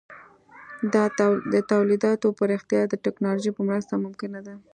[1.53, 4.55] د تولیداتو پراختیا د ټکنالوژۍ په مرسته ممکنه ده.